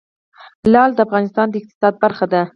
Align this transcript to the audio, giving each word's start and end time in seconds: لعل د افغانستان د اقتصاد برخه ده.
لعل 0.71 0.91
د 0.95 0.99
افغانستان 1.07 1.47
د 1.49 1.53
اقتصاد 1.61 1.93
برخه 2.03 2.25
ده. 2.33 2.41